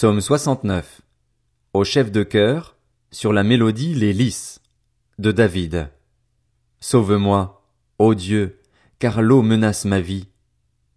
[0.00, 1.00] Psaume 69.
[1.74, 2.76] Au chef de chœur,
[3.10, 4.60] sur la mélodie Les Lys,
[5.18, 5.90] de David.
[6.78, 7.68] Sauve-moi,
[7.98, 8.60] ô Dieu,
[9.00, 10.28] car l'eau menace ma vie.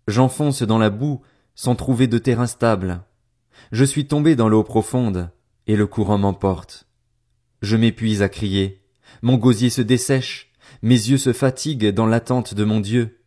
[0.08, 1.20] J'enfonce dans la boue,
[1.56, 3.02] sans trouver de terrain stable.
[3.72, 5.32] Je suis tombé dans l'eau profonde,
[5.66, 6.86] et le courant m'emporte.
[7.64, 8.84] Je m'épuise à crier,
[9.24, 10.52] mon gosier se dessèche,
[10.84, 13.20] mes yeux se fatiguent dans l'attente de mon Dieu.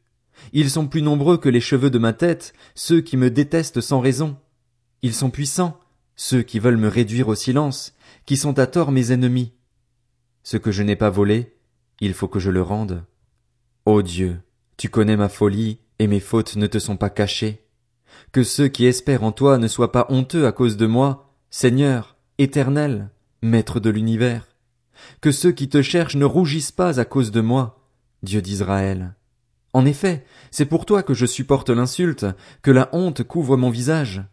[0.53, 3.99] Ils sont plus nombreux que les cheveux de ma tête, ceux qui me détestent sans
[3.99, 4.37] raison.
[5.05, 5.79] Ils sont puissants,
[6.17, 7.93] ceux qui veulent me réduire au silence,
[8.25, 9.53] qui sont à tort mes ennemis.
[10.45, 11.59] Ce que je n'ai pas volé,
[12.01, 13.05] il faut que je le rende.
[13.85, 14.41] Ô Dieu,
[14.79, 17.67] tu connais ma folie, et mes fautes ne te sont pas cachées.
[18.33, 22.17] Que ceux qui espèrent en toi ne soient pas honteux à cause de moi, Seigneur,
[22.39, 23.11] éternel,
[23.43, 24.57] Maître de l'univers.
[25.21, 27.91] Que ceux qui te cherchent ne rougissent pas à cause de moi,
[28.23, 29.17] Dieu d'Israël.
[29.75, 32.25] En effet, c'est pour toi que je supporte l'insulte,
[32.63, 34.25] que la honte couvre mon visage.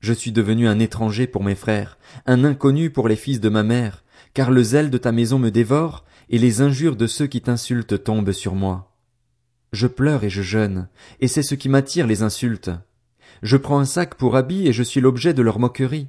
[0.00, 3.62] Je suis devenu un étranger pour mes frères, un inconnu pour les fils de ma
[3.62, 7.40] mère, car le zèle de ta maison me dévore, et les injures de ceux qui
[7.40, 8.92] t'insultent tombent sur moi.
[9.72, 10.88] Je pleure et je jeûne,
[11.20, 12.70] et c'est ce qui m'attire les insultes.
[13.42, 16.08] Je prends un sac pour habit et je suis l'objet de leur moquerie.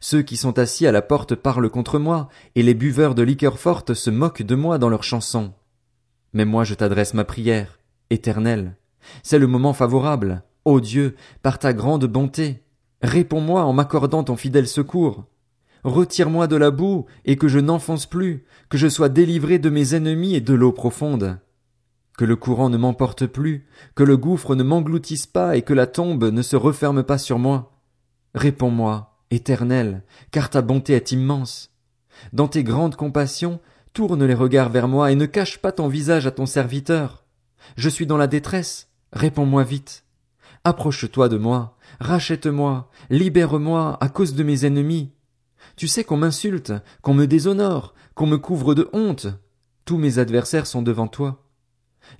[0.00, 3.58] Ceux qui sont assis à la porte parlent contre moi, et les buveurs de liqueurs
[3.58, 5.52] fortes se moquent de moi dans leurs chansons.
[6.32, 7.78] Mais moi je t'adresse ma prière,
[8.10, 8.76] éternelle.
[9.22, 12.62] C'est le moment favorable, ô Dieu, par ta grande bonté.
[13.02, 15.24] Réponds-moi en m'accordant ton fidèle secours.
[15.84, 19.94] Retire-moi de la boue, et que je n'enfonce plus, que je sois délivré de mes
[19.94, 21.40] ennemis et de l'eau profonde.
[22.16, 25.86] Que le courant ne m'emporte plus, que le gouffre ne m'engloutisse pas et que la
[25.86, 27.72] tombe ne se referme pas sur moi.
[28.34, 31.70] Réponds-moi, éternel, car ta bonté est immense.
[32.32, 33.60] Dans tes grandes compassions,
[33.92, 37.24] tourne les regards vers moi et ne cache pas ton visage à ton serviteur.
[37.76, 40.04] Je suis dans la détresse, réponds-moi vite.
[40.64, 45.10] Approche-toi de moi, Rachète-moi, libère-moi à cause de mes ennemis.
[45.76, 49.26] Tu sais qu'on m'insulte, qu'on me déshonore, qu'on me couvre de honte.
[49.84, 51.44] Tous mes adversaires sont devant toi.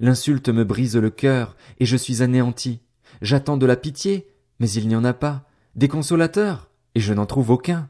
[0.00, 2.80] L'insulte me brise le cœur, et je suis anéanti.
[3.20, 4.28] J'attends de la pitié,
[4.60, 7.88] mais il n'y en a pas, des consolateurs, et je n'en trouve aucun.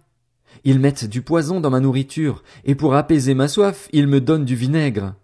[0.65, 4.45] Ils mettent du poison dans ma nourriture, et pour apaiser ma soif, ils me donnent
[4.45, 5.15] du vinaigre.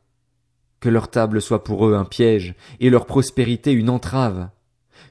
[0.80, 4.48] Que leur table soit pour eux un piège, et leur prospérité une entrave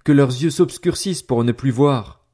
[0.04, 2.26] que leurs yeux s'obscurcissent pour ne plus voir.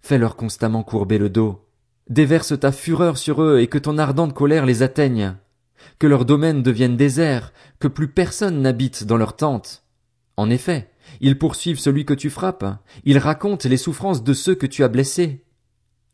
[0.00, 1.66] Fais-leur constamment courber le dos.
[2.08, 5.36] Déverse ta fureur sur eux et que ton ardente colère les atteigne.
[5.98, 9.84] Que leurs domaines deviennent déserts, que plus personne n'habite dans leurs tentes.
[10.36, 14.66] En effet, ils poursuivent celui que tu frappes, ils racontent les souffrances de ceux que
[14.66, 15.44] tu as blessés.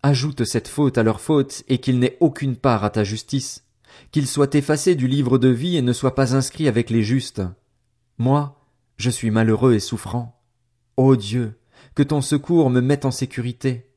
[0.03, 3.65] Ajoute cette faute à leur faute et qu'ils n'aient aucune part à ta justice,
[4.13, 7.43] qu'ils soient effacés du livre de vie et ne soient pas inscrits avec les justes.
[8.19, 8.61] Moi,
[8.97, 10.34] je suis malheureux et souffrant.
[10.97, 11.59] Ô Dieu,
[11.97, 13.91] que ton secours me mette en sécurité.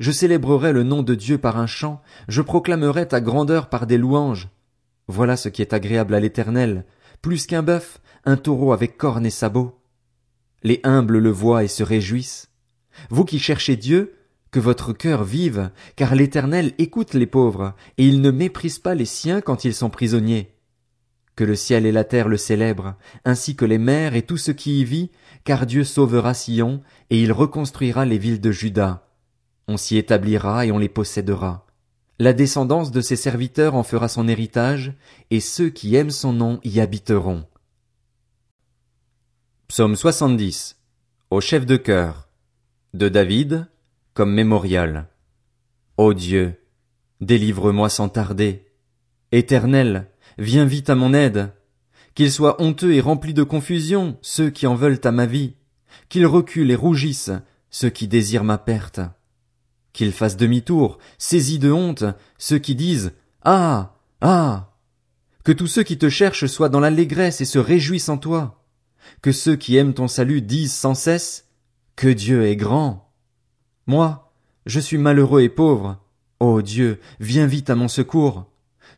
[0.00, 3.98] Je célébrerai le nom de Dieu par un chant, je proclamerai ta grandeur par des
[3.98, 4.48] louanges.
[5.06, 6.84] Voilà ce qui est agréable à l'Éternel,
[7.22, 9.78] plus qu'un bœuf, un taureau avec cornes et sabots.
[10.62, 12.50] Les humbles le voient et se réjouissent.
[13.10, 14.16] Vous qui cherchez Dieu,
[14.50, 19.04] que votre cœur vive, car l'Éternel écoute les pauvres, et il ne méprise pas les
[19.04, 20.52] siens quand ils sont prisonniers.
[21.40, 24.50] Que le ciel et la terre le célèbrent, ainsi que les mers et tout ce
[24.50, 25.10] qui y vit,
[25.42, 29.08] car Dieu sauvera Sion, et il reconstruira les villes de Juda.
[29.66, 31.66] On s'y établira et on les possédera.
[32.18, 34.92] La descendance de ses serviteurs en fera son héritage,
[35.30, 37.46] et ceux qui aiment son nom y habiteront.
[39.68, 40.76] Psaume 70.
[41.30, 42.28] Au chef de chœur.
[42.92, 43.66] De David,
[44.12, 45.08] comme mémorial.
[45.96, 46.60] Ô Dieu,
[47.22, 48.66] délivre-moi sans tarder.
[49.32, 50.09] Éternel,
[50.40, 51.52] viens vite à mon aide.
[52.14, 55.54] Qu'ils soient honteux et remplis de confusion, ceux qui en veulent à ma vie.
[56.08, 57.30] Qu'ils reculent et rougissent,
[57.70, 59.00] ceux qui désirent ma perte.
[59.92, 62.04] Qu'ils fassent demi-tour, saisis de honte,
[62.38, 63.12] ceux qui disent
[63.42, 63.94] Ah.
[64.20, 64.72] Ah.
[65.44, 68.64] Que tous ceux qui te cherchent soient dans l'allégresse et se réjouissent en toi.
[69.22, 71.46] Que ceux qui aiment ton salut disent sans cesse
[71.96, 73.12] Que Dieu est grand.
[73.86, 74.32] Moi,
[74.66, 75.98] je suis malheureux et pauvre.
[76.38, 78.49] Ô Dieu, viens vite à mon secours.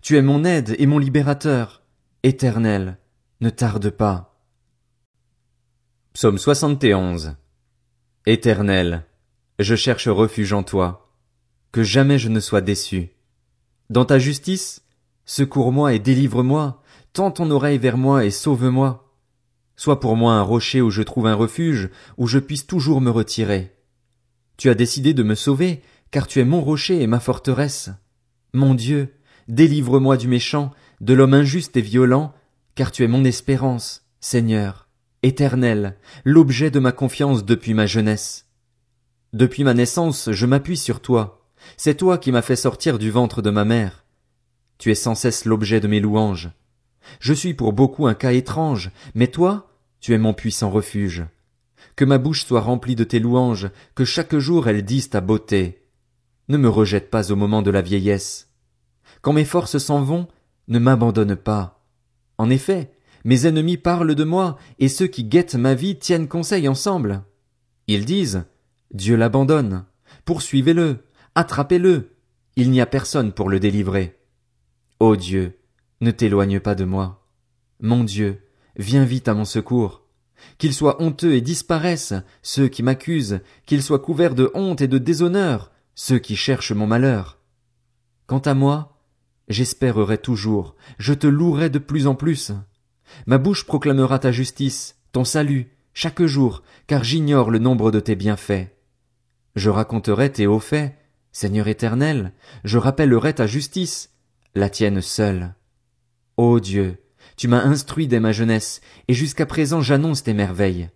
[0.02, 1.84] Tu es mon aide et mon libérateur.
[2.24, 2.98] Éternel,
[3.40, 4.36] ne tarde pas.
[6.12, 7.36] Psaume 71
[8.26, 9.06] Éternel,
[9.60, 11.14] je cherche refuge en toi,
[11.70, 13.10] que jamais je ne sois déçu.
[13.90, 14.82] Dans ta justice,
[15.24, 16.82] secours-moi et délivre-moi,
[17.12, 19.14] tends ton oreille vers moi et sauve-moi.
[19.76, 23.10] Sois pour moi un rocher où je trouve un refuge, où je puisse toujours me
[23.10, 23.72] retirer.
[24.56, 27.90] Tu as décidé de me sauver, car tu es mon rocher et ma forteresse.
[28.52, 29.14] Mon Dieu,
[29.48, 32.32] délivre-moi du méchant, de l'homme injuste et violent,
[32.74, 34.88] car tu es mon espérance, Seigneur,
[35.22, 38.46] éternel, l'objet de ma confiance depuis ma jeunesse.
[39.32, 41.46] Depuis ma naissance, je m'appuie sur toi.
[41.76, 44.04] C'est toi qui m'as fait sortir du ventre de ma mère.
[44.78, 46.50] Tu es sans cesse l'objet de mes louanges.
[47.20, 51.24] Je suis pour beaucoup un cas étrange, mais toi, tu es mon puissant refuge.
[51.96, 55.86] Que ma bouche soit remplie de tes louanges, que chaque jour elle dise ta beauté.
[56.48, 58.51] Ne me rejette pas au moment de la vieillesse.
[59.22, 60.28] Quand mes forces s'en vont,
[60.68, 61.84] ne m'abandonne pas.
[62.38, 62.92] En effet,
[63.24, 67.22] mes ennemis parlent de moi, et ceux qui guettent ma vie tiennent conseil ensemble.
[67.86, 68.44] Ils disent,
[68.92, 69.84] Dieu l'abandonne.
[70.24, 71.04] Poursuivez-le,
[71.34, 72.16] attrapez-le.
[72.56, 74.18] Il n'y a personne pour le délivrer.
[75.00, 75.58] Ô Dieu,
[76.00, 77.26] ne t'éloigne pas de moi.
[77.80, 78.42] Mon Dieu,
[78.76, 80.02] viens vite à mon secours.
[80.58, 84.98] Qu'ils soient honteux et disparaissent, ceux qui m'accusent, qu'ils soient couverts de honte et de
[84.98, 87.38] déshonneur, ceux qui cherchent mon malheur.
[88.26, 88.91] Quant à moi,
[89.48, 92.52] j'espérerai toujours, je te louerai de plus en plus.
[93.26, 98.16] Ma bouche proclamera ta justice, ton salut, chaque jour, car j'ignore le nombre de tes
[98.16, 98.68] bienfaits.
[99.54, 100.94] Je raconterai tes hauts faits,
[101.32, 102.32] Seigneur éternel,
[102.64, 104.10] je rappellerai ta justice,
[104.54, 105.54] la tienne seule.
[106.36, 106.98] Ô Dieu,
[107.36, 110.90] tu m'as instruit dès ma jeunesse, et jusqu'à présent j'annonce tes merveilles.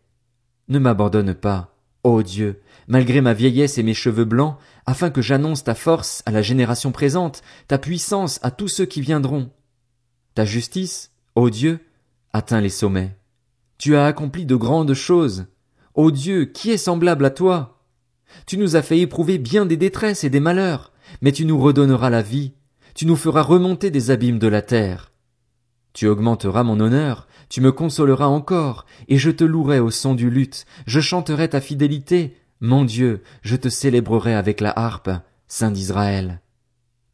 [0.68, 1.75] Ne m'abandonne pas,
[2.06, 6.30] ô Dieu, malgré ma vieillesse et mes cheveux blancs, afin que j'annonce ta force à
[6.30, 9.50] la génération présente, ta puissance à tous ceux qui viendront.
[10.34, 11.80] Ta justice, ô Dieu,
[12.32, 13.16] atteint les sommets.
[13.78, 15.46] Tu as accompli de grandes choses.
[15.94, 17.82] Ô Dieu, qui est semblable à toi?
[18.46, 20.92] Tu nous as fait éprouver bien des détresses et des malheurs,
[21.22, 22.52] mais tu nous redonneras la vie,
[22.94, 25.10] tu nous feras remonter des abîmes de la terre.
[25.92, 30.30] Tu augmenteras mon honneur, tu me consoleras encore, et je te louerai au son du
[30.30, 35.10] luth, je chanterai ta fidélité, mon Dieu, je te célébrerai avec la harpe,
[35.46, 36.40] Saint d'Israël.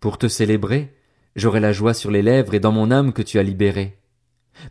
[0.00, 0.94] Pour te célébrer,
[1.37, 3.99] j'aurai la joie sur les lèvres et dans mon âme que tu as libérée.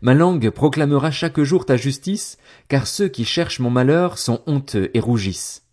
[0.00, 2.38] Ma langue proclamera chaque jour ta justice,
[2.68, 5.66] car ceux qui cherchent mon malheur sont honteux et rougissent.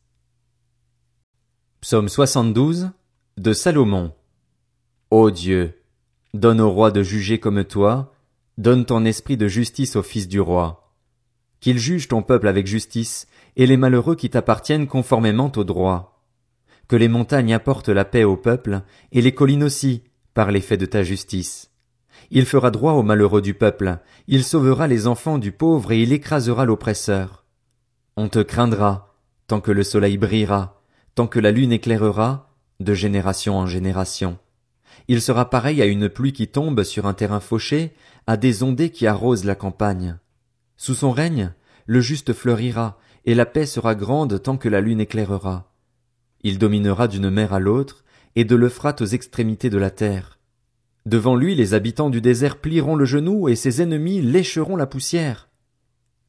[1.82, 2.90] Psaume 72
[3.38, 4.12] de Salomon.
[5.12, 5.82] Ô Dieu,
[6.34, 8.14] donne au roi de juger comme toi,
[8.60, 10.94] Donne ton esprit de justice au fils du roi.
[11.62, 13.26] Qu'il juge ton peuple avec justice,
[13.56, 16.26] et les malheureux qui t'appartiennent conformément au droit.
[16.90, 18.82] Que les montagnes apportent la paix au peuple,
[19.14, 20.04] et les collines aussi,
[20.34, 21.72] par l'effet de ta justice.
[22.32, 26.12] Il fera droit aux malheureux du peuple, il sauvera les enfants du pauvre et il
[26.12, 27.46] écrasera l'oppresseur.
[28.18, 29.16] On te craindra,
[29.48, 30.84] tant que le soleil brillera,
[31.16, 34.38] tant que la lune éclairera, de génération en génération.
[35.08, 37.94] Il sera pareil à une pluie qui tombe sur un terrain fauché,
[38.28, 40.18] à des ondées qui arrosent la campagne.
[40.78, 41.54] Sous son règne,
[41.86, 45.72] le juste fleurira, et la paix sera grande tant que la lune éclairera.
[46.42, 48.04] Il dominera d'une mer à l'autre,
[48.36, 50.40] et de l'Euphrate aux extrémités de la terre.
[51.06, 55.50] Devant lui les habitants du désert plieront le genou, et ses ennemis lécheront la poussière.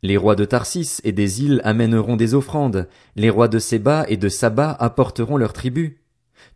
[0.03, 4.17] Les rois de Tarsis et des îles amèneront des offrandes, les rois de Séba et
[4.17, 6.00] de Saba apporteront leurs tribus.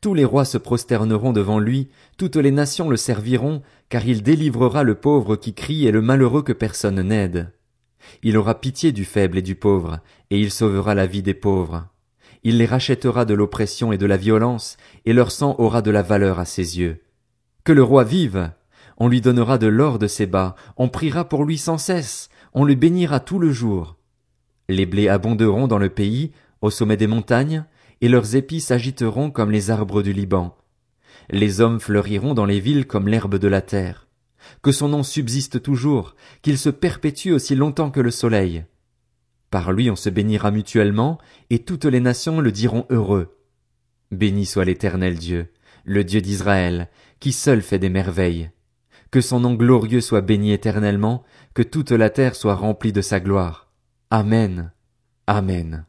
[0.00, 1.88] Tous les rois se prosterneront devant lui,
[2.18, 6.42] toutes les nations le serviront, car il délivrera le pauvre qui crie et le malheureux
[6.42, 7.52] que personne n'aide.
[8.22, 10.00] Il aura pitié du faible et du pauvre,
[10.30, 11.88] et il sauvera la vie des pauvres.
[12.42, 14.76] Il les rachètera de l'oppression et de la violence,
[15.06, 17.02] et leur sang aura de la valeur à ses yeux.
[17.64, 18.50] Que le roi vive!
[18.98, 22.64] On lui donnera de l'or de ses bas, on priera pour lui sans cesse, on
[22.64, 23.96] le bénira tout le jour.
[24.68, 27.64] Les blés abonderont dans le pays, au sommet des montagnes,
[28.04, 30.54] et leurs épis s'agiteront comme les arbres du Liban.
[31.30, 34.08] Les hommes fleuriront dans les villes comme l'herbe de la terre.
[34.60, 38.66] Que son nom subsiste toujours, qu'il se perpétue aussi longtemps que le soleil.
[39.48, 41.16] Par lui on se bénira mutuellement,
[41.48, 43.38] et toutes les nations le diront heureux.
[44.10, 45.50] Béni soit l'éternel Dieu,
[45.86, 46.90] le Dieu d'Israël,
[47.20, 48.50] qui seul fait des merveilles.
[49.12, 51.24] Que son nom glorieux soit béni éternellement,
[51.54, 53.72] que toute la terre soit remplie de sa gloire.
[54.10, 54.72] Amen.
[55.26, 55.86] Amen.